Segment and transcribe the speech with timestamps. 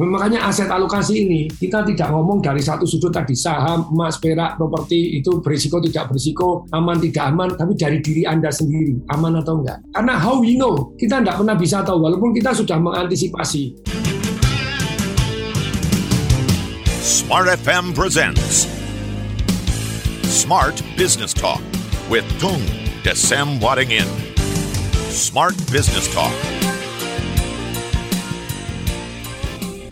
[0.00, 5.20] Makanya aset alokasi ini kita tidak ngomong dari satu sudut tadi saham, emas, perak, properti
[5.20, 9.84] itu berisiko tidak berisiko, aman tidak aman, tapi dari diri Anda sendiri aman atau enggak.
[9.92, 13.76] Karena how we know, kita tidak pernah bisa tahu walaupun kita sudah mengantisipasi.
[17.04, 18.64] Smart FM presents
[20.24, 21.60] Smart Business Talk
[22.08, 22.62] with Tung
[23.04, 24.08] Desem Wadding In.
[25.10, 26.59] Smart Business Talk.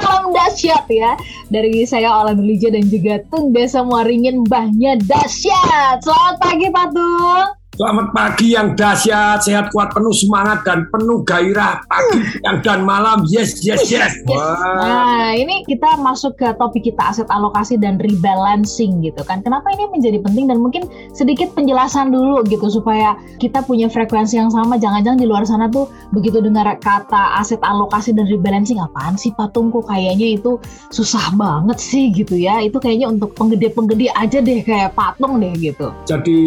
[0.09, 1.13] Salam dahsyat ya
[1.53, 6.01] dari saya Ola Nurlija dan juga Tung Desa Waringin mbahnya dahsyat.
[6.01, 7.58] Selamat pagi Pak Tung.
[7.79, 13.23] Selamat pagi yang dahsyat, sehat kuat, penuh semangat dan penuh gairah pagi, siang dan malam.
[13.31, 14.19] Yes, yes, yes.
[14.27, 14.59] Wah.
[14.59, 19.47] Nah, ini kita masuk ke topik kita aset alokasi dan rebalancing gitu kan.
[19.47, 24.51] Kenapa ini menjadi penting dan mungkin sedikit penjelasan dulu gitu supaya kita punya frekuensi yang
[24.51, 24.75] sama.
[24.75, 29.87] Jangan-jangan di luar sana tuh begitu dengar kata aset alokasi dan rebalancing apaan sih patungku
[29.87, 30.59] kayaknya itu
[30.91, 32.59] susah banget sih gitu ya.
[32.59, 35.95] Itu kayaknya untuk penggede-penggede aja deh kayak patung deh gitu.
[36.11, 36.43] Jadi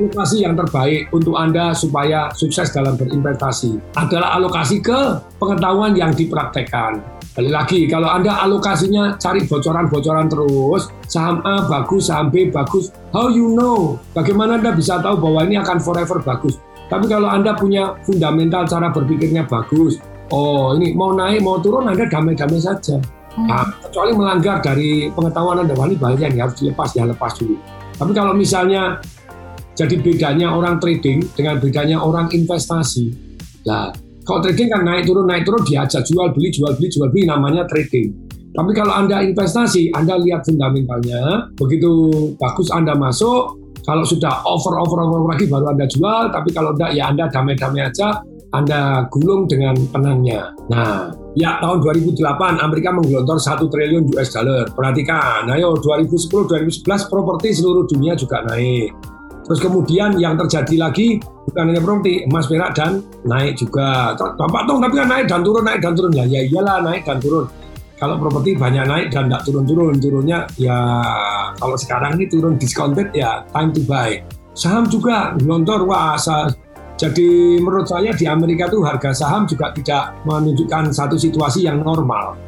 [0.00, 7.02] alokasi yang terbaik untuk Anda supaya sukses dalam berinvestasi adalah alokasi ke pengetahuan yang dipraktekkan.
[7.32, 13.32] Kali lagi, kalau Anda alokasinya cari bocoran-bocoran terus, saham A bagus, saham B bagus, how
[13.32, 13.96] you know?
[14.12, 16.60] Bagaimana Anda bisa tahu bahwa ini akan forever bagus?
[16.92, 19.96] Tapi kalau Anda punya fundamental cara berpikirnya bagus,
[20.28, 23.00] oh ini mau naik, mau turun, Anda damai-damai saja.
[23.32, 27.56] Nah, kecuali melanggar dari pengetahuan Anda, wah ini bahaya nih, harus dilepas, ya lepas dulu.
[27.96, 29.00] Tapi kalau misalnya
[29.72, 33.12] jadi bedanya orang trading dengan bedanya orang investasi.
[33.64, 33.92] Nah,
[34.22, 37.64] kalau trading kan naik turun naik turun diajak jual beli jual beli jual beli namanya
[37.66, 38.12] trading.
[38.52, 41.88] Tapi kalau Anda investasi, Anda lihat fundamentalnya, begitu
[42.36, 43.56] bagus Anda masuk,
[43.88, 47.88] kalau sudah over over over lagi baru Anda jual, tapi kalau enggak ya Anda damai-damai
[47.88, 48.20] aja,
[48.52, 50.52] anda gulung dengan tenangnya.
[50.68, 54.68] Nah, ya tahun 2008 Amerika menggelontor 1 triliun US dollar.
[54.76, 58.92] Perhatikan, ayo 2010-2011 properti seluruh dunia juga naik.
[59.52, 64.16] Terus kemudian yang terjadi lagi bukan hanya properti, emas perak dan naik juga.
[64.16, 66.08] Tampak dong, tapi kan naik dan turun, naik dan turun.
[66.16, 67.44] Ya, ya iyalah naik dan turun.
[68.00, 71.04] Kalau properti banyak naik dan tidak turun-turun, turunnya ya
[71.60, 74.16] kalau sekarang ini turun discounted ya time to buy.
[74.56, 76.16] Saham juga gelontor, wah
[76.96, 82.40] jadi menurut saya di Amerika tuh harga saham juga tidak menunjukkan satu situasi yang normal.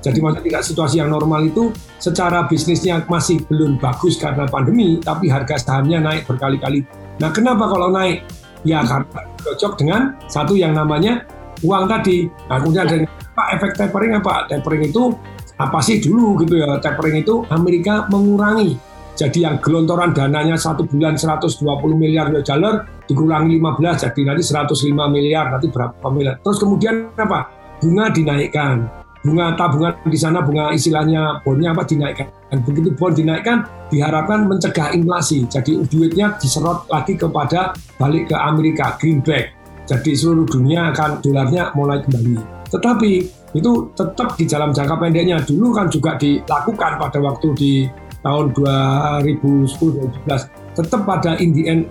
[0.00, 1.68] Jadi maksudnya tidak situasi yang normal itu
[2.00, 6.80] secara bisnisnya masih belum bagus karena pandemi, tapi harga sahamnya naik berkali-kali.
[7.20, 8.24] Nah kenapa kalau naik?
[8.64, 11.24] Ya karena cocok dengan satu yang namanya
[11.60, 12.28] uang tadi.
[12.48, 14.48] Nah kemudian ada apa efek tapering apa?
[14.48, 15.12] Tapering itu
[15.60, 16.80] apa sih dulu gitu ya?
[16.80, 18.80] Tapering itu Amerika mengurangi.
[19.20, 21.60] Jadi yang gelontoran dananya satu bulan 120
[21.92, 26.40] miliar US dollar dikurangi 15 jadi nanti 105 miliar nanti berapa miliar.
[26.40, 27.52] Terus kemudian apa?
[27.80, 32.28] Bunga dinaikkan bunga tabungan di sana bunga istilahnya bondnya apa dinaikkan.
[32.50, 35.46] Dan begitu bond dinaikkan diharapkan mencegah inflasi.
[35.46, 39.60] Jadi duitnya diserot lagi kepada balik ke Amerika greenback
[39.90, 42.38] jadi seluruh dunia akan dolarnya mulai kembali.
[42.70, 43.10] Tetapi
[43.58, 45.42] itu tetap di dalam jangka pendeknya.
[45.42, 47.90] Dulu kan juga dilakukan pada waktu di
[48.22, 51.88] tahun 2010-2011 tetap pada in the end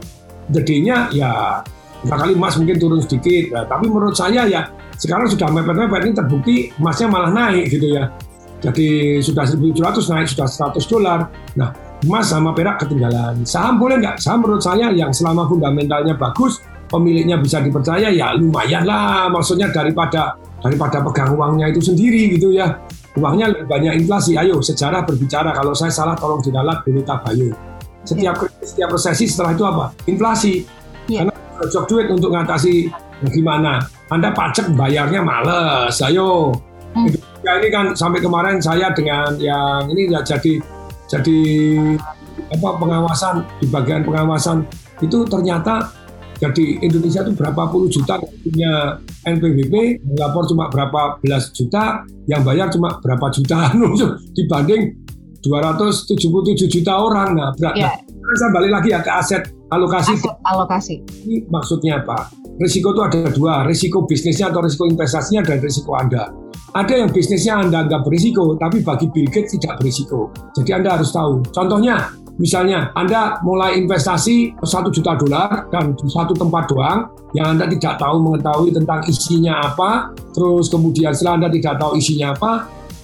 [0.53, 1.57] gedenya ya
[2.07, 3.51] kali emas mungkin turun sedikit.
[3.51, 8.11] Nah, tapi menurut saya ya sekarang sudah mepet-mepet ini terbukti emasnya malah naik gitu ya.
[8.59, 11.19] Jadi sudah 1.700 naik sudah 100 dolar.
[11.55, 11.71] Nah,
[12.03, 13.47] emas sama perak ketinggalan.
[13.47, 14.19] Saham boleh nggak?
[14.19, 16.59] Saham menurut saya yang selama fundamentalnya bagus,
[16.91, 19.31] pemiliknya bisa dipercaya ya lumayan lah.
[19.31, 22.83] Maksudnya daripada daripada pegang uangnya itu sendiri gitu ya.
[23.15, 24.35] Uangnya lebih banyak inflasi.
[24.35, 25.55] Ayo sejarah berbicara.
[25.55, 27.55] Kalau saya salah tolong diralat dulu tabayun.
[28.03, 29.95] Setiap krisis, setiap resesi setelah itu apa?
[30.03, 30.67] Inflasi.
[31.07, 31.23] Ya.
[31.23, 31.33] Karena
[31.63, 32.91] cocok duit untuk mengatasi
[33.31, 36.53] gimana anda pajak bayarnya males, ayo.
[36.97, 37.09] Hmm.
[37.45, 40.59] Ya ini kan sampai kemarin saya dengan yang ini ya jadi
[41.05, 41.39] jadi
[42.49, 44.65] apa pengawasan di bagian pengawasan
[44.99, 45.93] itu ternyata
[46.39, 52.71] jadi Indonesia itu berapa puluh juta punya NPWP melapor cuma berapa belas juta yang bayar
[52.73, 53.71] cuma berapa juta
[54.37, 54.95] dibanding
[55.43, 57.95] 277 juta orang nah berat yeah.
[57.95, 60.95] nah, saya balik lagi ya ke aset alokasi aset alokasi
[61.27, 66.27] ini maksudnya apa risiko itu ada dua, risiko bisnisnya atau risiko investasinya dan risiko Anda.
[66.75, 70.29] Ada yang bisnisnya Anda anggap berisiko, tapi bagi Bill Gates tidak berisiko.
[70.53, 71.41] Jadi Anda harus tahu.
[71.49, 77.97] Contohnya, misalnya Anda mulai investasi satu juta dolar dan satu tempat doang, yang Anda tidak
[77.97, 82.51] tahu mengetahui tentang isinya apa, terus kemudian setelah Anda tidak tahu isinya apa,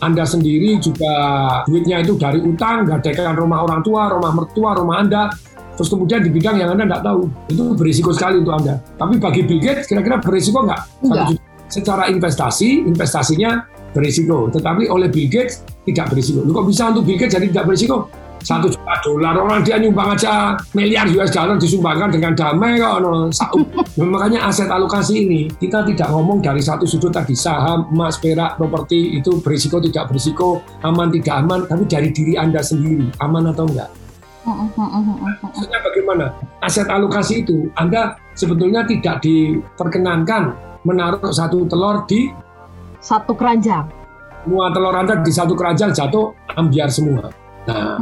[0.04, 1.16] anda sendiri juga
[1.64, 5.32] duitnya itu dari utang, gadaikan rumah orang tua, rumah mertua, rumah Anda,
[5.76, 8.76] terus kemudian di bidang yang Anda tidak tahu, itu berisiko sekali untuk Anda.
[8.96, 10.82] Tapi bagi Bill Gates, kira-kira berisiko nggak?
[11.04, 11.28] Enggak.
[11.68, 14.52] Secara investasi, investasinya berisiko.
[14.52, 16.44] Tetapi oleh Bill Gates tidak berisiko.
[16.44, 18.08] Lu kok bisa untuk Bill Gates jadi tidak berisiko?
[18.46, 23.26] Satu juta dolar orang dia nyumbang aja miliar US dollar disumbangkan dengan damai kok no.
[24.14, 29.18] makanya aset alokasi ini kita tidak ngomong dari satu sudut tadi saham emas perak properti
[29.18, 33.90] itu berisiko tidak berisiko aman tidak aman tapi dari diri anda sendiri aman atau enggak
[34.46, 36.26] Maksudnya bagaimana?
[36.62, 40.54] Aset alokasi itu Anda sebetulnya tidak diperkenankan
[40.86, 42.30] menaruh satu telur di
[43.02, 43.90] satu keranjang.
[44.46, 47.34] Semua telur Anda di satu keranjang jatuh ambiar semua.
[47.66, 47.98] Nah,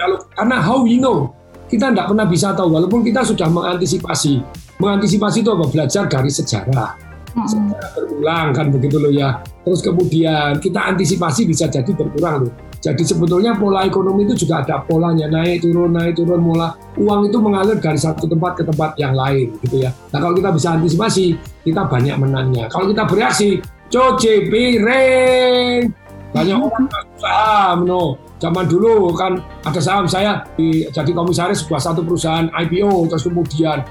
[0.00, 1.32] kalau karena how we know
[1.68, 4.40] kita tidak pernah bisa tahu walaupun kita sudah mengantisipasi
[4.80, 7.07] mengantisipasi itu apa belajar dari sejarah
[7.46, 9.38] sejarah berulang kan begitu loh ya.
[9.62, 12.52] Terus kemudian kita antisipasi bisa jadi berkurang loh.
[12.78, 17.38] Jadi sebetulnya pola ekonomi itu juga ada polanya naik turun naik turun mula uang itu
[17.42, 19.90] mengalir dari satu tempat ke tempat yang lain gitu ya.
[20.14, 21.34] Nah kalau kita bisa antisipasi
[21.66, 22.70] kita banyak menangnya.
[22.70, 23.58] Kalau kita bereaksi
[23.90, 25.90] cuci piring.
[26.28, 26.86] Banyak orang
[27.18, 28.14] saham no.
[28.38, 33.82] Zaman dulu kan ada saham saya di, jadi komisaris sebuah satu perusahaan IPO terus kemudian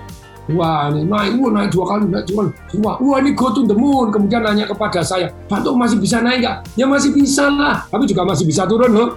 [0.55, 2.43] wah ini naik, wah naik dua kali naik cuma
[2.83, 6.43] wah, wah ini go to the moon kemudian nanya kepada saya Pak masih bisa naik
[6.43, 6.57] nggak?
[6.79, 7.83] Ya masih bisa lah.
[7.87, 9.09] Tapi juga masih bisa turun loh.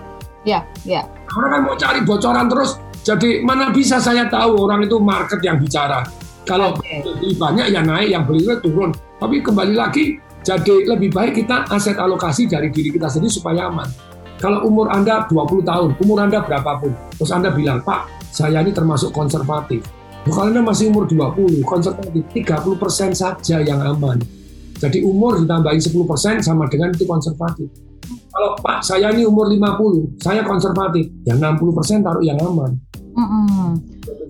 [0.42, 1.06] Ya ya.
[1.36, 5.58] Orang kan mau cari bocoran terus jadi mana bisa saya tahu orang itu market yang
[5.58, 6.02] bicara.
[6.44, 7.04] Kalau okay.
[7.04, 8.90] lebih banyak ya naik yang beli turun.
[9.20, 13.86] Tapi kembali lagi jadi lebih baik kita aset alokasi dari diri kita sendiri supaya aman.
[14.40, 19.12] Kalau umur Anda 20 tahun, umur Anda berapapun, terus Anda bilang, Pak, saya ini termasuk
[19.12, 19.84] konservatif.
[20.20, 24.20] Nah, kalau Anda masih umur 20, konservatif, 30% saja yang aman.
[24.80, 27.68] Jadi umur ditambahin 10% sama dengan itu konservatif.
[28.30, 32.76] Kalau Pak, saya ini umur 50, saya konservatif, ya 60% taruh yang aman.
[33.16, 33.68] Mm -hmm.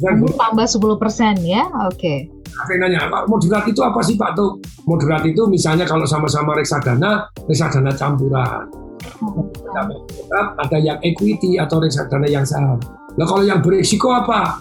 [0.01, 1.95] Umur tambah 10% ya, oke.
[1.95, 2.19] Okay.
[2.51, 4.59] Saya nanya, Pak, moderat itu apa sih Pak tuh?
[4.87, 8.67] Moderat itu misalnya kalau sama-sama reksadana, reksadana campuran
[9.01, 12.81] tetap ada yang equity atau reksadana yang saham.
[13.17, 14.61] Nah kalau yang berisiko apa?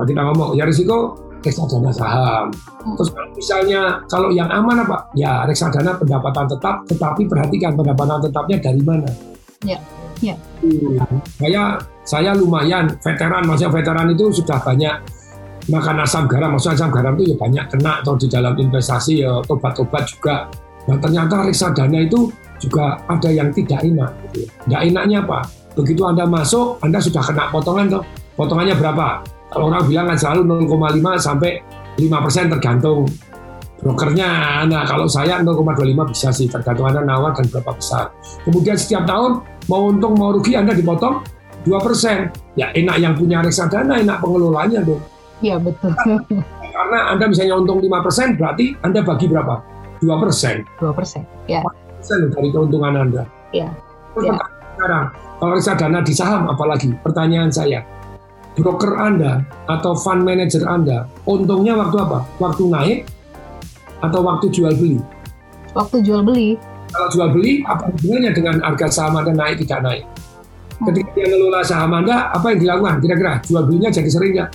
[0.00, 1.12] Kalau kita ngomong ya risiko
[1.44, 2.48] reksadana saham.
[2.96, 5.12] Terus kalau misalnya kalau yang aman apa?
[5.12, 9.12] Ya reksadana pendapatan tetap, tetapi perhatikan pendapatan tetapnya dari mana?
[9.60, 9.76] Ya,
[10.24, 10.40] ya.
[11.36, 11.76] Saya
[12.08, 15.04] saya lumayan veteran, maksudnya veteran itu sudah banyak
[15.68, 19.44] makan asam garam, maksudnya asam garam itu ya banyak kena atau di dalam investasi ya
[19.44, 20.48] tobat-tobat juga.
[20.88, 24.16] Nah ternyata reksadana itu juga ada yang tidak enak.
[24.32, 24.48] Gitu.
[24.48, 25.44] Tidak enaknya apa?
[25.76, 28.04] Begitu Anda masuk, Anda sudah kena potongan tuh.
[28.40, 29.39] Potongannya berapa?
[29.50, 31.58] Kalau orang bilang kan selalu 0,5 sampai
[31.98, 33.04] 5 persen tergantung
[33.82, 34.62] brokernya.
[34.70, 38.14] Nah kalau saya 0,25 bisa sih tergantung Anda nawar dan berapa besar.
[38.46, 41.26] Kemudian setiap tahun mau untung mau rugi Anda dipotong
[41.66, 42.30] 2 persen.
[42.54, 45.02] Ya enak yang punya reksadana, enak pengelolanya dong.
[45.42, 45.92] Iya betul.
[46.70, 49.60] Karena Anda misalnya untung 5 persen berarti Anda bagi berapa?
[50.00, 50.64] 2 persen.
[50.80, 51.60] 2 persen, ya
[52.08, 53.28] dari keuntungan Anda.
[53.52, 53.68] Iya.
[54.24, 54.34] Ya.
[54.74, 57.84] Sekarang, kalau reksadana di saham apalagi, pertanyaan saya,
[58.58, 62.18] broker Anda atau fund manager Anda, untungnya waktu apa?
[62.42, 62.98] Waktu naik
[64.02, 64.98] atau waktu jual beli?
[65.76, 66.58] Waktu jual beli.
[66.90, 70.02] Kalau jual beli, apa hubungannya dengan harga saham Anda naik tidak naik?
[70.80, 70.90] Hmm.
[70.90, 72.94] Ketika dia ngelola saham Anda, apa yang dilakukan?
[72.98, 74.50] Kira-kira jual belinya jadi sering nggak?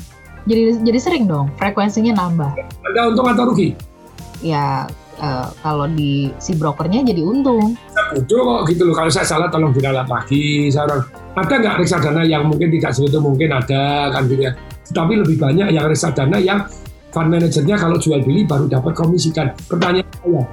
[0.45, 2.51] Jadi jadi sering dong, frekuensinya nambah.
[2.85, 3.73] Anda untung atau rugi?
[4.43, 4.85] Ya
[5.17, 7.79] uh, kalau di si brokernya jadi untung.
[8.13, 8.95] Bodoh kok gitu loh.
[8.95, 10.69] Kalau saya salah tolong diralat lagi.
[10.69, 11.01] Saya
[11.35, 14.51] ada nggak reksadana yang mungkin tidak segitu mungkin ada kan gitu ya.
[14.93, 16.61] Tapi lebih banyak yang reksadana yang
[17.09, 19.55] fund manajernya kalau jual beli baru dapat komisi kan.
[19.71, 20.43] Pertanyaan saya,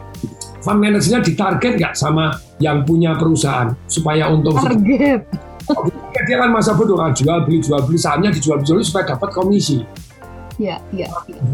[0.63, 2.33] fund manajernya ditarget nggak sama
[2.63, 4.57] yang punya perusahaan supaya untung?
[4.57, 5.27] Target.
[6.23, 9.83] Dia kan masa bodoh kan jual beli jual beli sahamnya dijual beli supaya dapat komisi.
[10.61, 11.09] Iya, iya.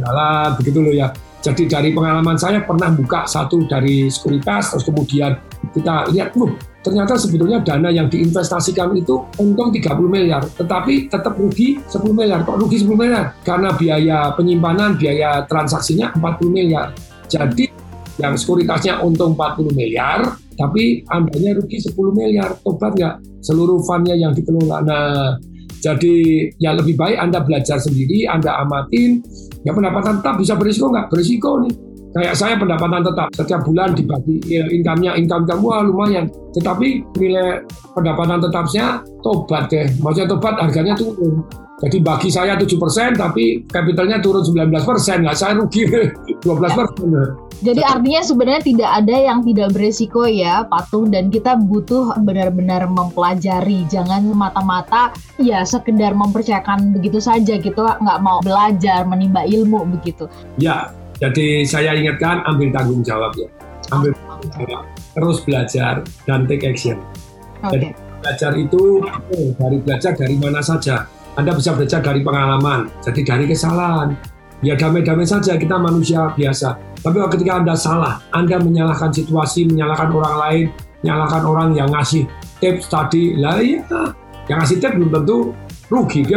[0.05, 0.53] Ya.
[0.59, 1.09] begitu loh ya.
[1.39, 5.39] Jadi dari pengalaman saya pernah buka satu dari sekuritas, terus kemudian
[5.79, 11.79] kita lihat, loh ternyata sebetulnya dana yang diinvestasikan itu untung 30 miliar, tetapi tetap rugi
[11.85, 12.43] 10 miliar.
[12.43, 13.37] Kok rugi 10 miliar?
[13.45, 16.91] Karena biaya penyimpanan, biaya transaksinya 40 miliar.
[17.29, 17.69] Jadi
[18.19, 22.57] yang sekuritasnya untung 40 miliar, tapi andanya rugi 10 miliar.
[22.65, 24.83] Tobat nggak seluruh fundnya yang dikelola?
[24.83, 25.37] Nah,
[25.79, 26.17] jadi
[26.59, 29.23] ya lebih baik Anda belajar sendiri, Anda amatin,
[29.63, 31.07] ya pendapatan tetap bisa berisiko nggak?
[31.13, 31.88] Berisiko nih.
[32.19, 36.27] Kayak saya pendapatan tetap setiap bulan dibagi ya, income-nya, income kamu wah lumayan.
[36.51, 37.63] Tetapi nilai
[37.95, 39.87] pendapatan tetapnya tobat deh.
[40.03, 41.47] Maksudnya tobat harganya turun.
[41.79, 45.23] Jadi bagi saya 7% tapi kapitalnya turun 19%.
[45.23, 45.87] Nggak saya rugi
[46.43, 47.63] 12%.
[47.63, 53.83] Jadi artinya sebenarnya tidak ada yang tidak beresiko ya patung dan kita butuh benar-benar mempelajari
[53.91, 55.11] jangan mata-mata
[55.43, 60.27] ya sekedar mempercayakan begitu saja gitu nggak mau belajar menimba ilmu begitu.
[60.59, 63.49] Ya jadi saya ingatkan ambil tanggung jawab ya
[63.91, 64.87] ambil tanggung jawab
[65.19, 67.03] terus belajar dan take action.
[67.59, 67.75] Oke.
[67.75, 67.87] Jadi
[68.23, 71.11] belajar itu oh, dari belajar dari mana saja.
[71.35, 74.15] Anda bisa belajar dari pengalaman, jadi dari kesalahan.
[74.59, 76.75] Ya damai-damai saja kita manusia biasa.
[76.99, 80.65] Tapi ketika Anda salah, Anda menyalahkan situasi, menyalahkan orang lain,
[81.07, 82.27] menyalahkan orang yang ngasih
[82.59, 83.79] tips tadi, lah ya,
[84.51, 85.55] yang ngasih tips belum tentu
[85.89, 86.37] rugi dia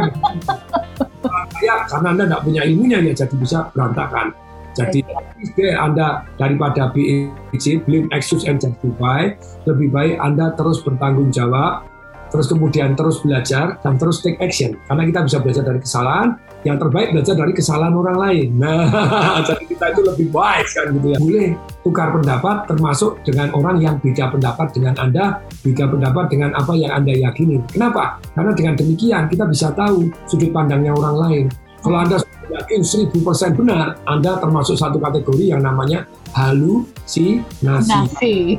[1.68, 4.32] ya karena anda tidak punya ilmunya ya jadi bisa berantakan
[4.78, 5.00] jadi
[5.42, 5.74] okay.
[5.76, 9.32] anda daripada BEC blame excuse and justify
[9.68, 11.92] lebih baik anda terus bertanggung jawab
[12.32, 14.80] terus kemudian terus belajar dan terus take action.
[14.88, 18.50] Karena kita bisa belajar dari kesalahan yang terbaik belajar dari kesalahan orang lain.
[18.62, 21.18] Nah jadi kita itu lebih baik kan gitu ya.
[21.20, 21.48] Boleh
[21.84, 26.92] tukar pendapat termasuk dengan orang yang beda pendapat dengan anda beda pendapat dengan apa yang
[26.96, 27.60] anda yakini.
[27.68, 28.22] Kenapa?
[28.32, 31.46] Karena dengan demikian kita bisa tahu sudut pandangnya orang lain.
[31.82, 36.06] Kalau anda yakin 1000% benar anda termasuk satu kategori yang namanya
[36.36, 38.56] halusinasi Nasi.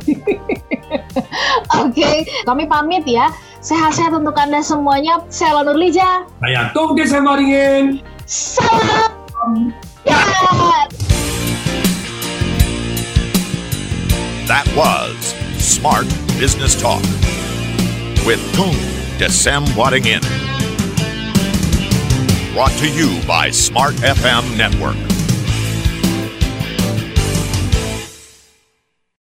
[1.82, 3.32] Oke, kami pamit ya.
[3.62, 5.22] Sehat-sehat untuk Anda semuanya.
[5.30, 6.26] Saya Lana Nurlija.
[6.42, 8.02] Saya Tung Desa Maringin.
[8.26, 9.72] Salam.
[14.50, 15.14] That was
[15.62, 17.00] Smart Business Talk
[18.26, 18.76] with Tung
[19.16, 20.51] Desem Wadding In.
[22.52, 25.11] Brought to you by Smart FM Network.